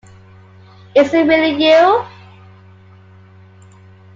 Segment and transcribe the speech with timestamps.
[0.95, 2.03] Is it really you?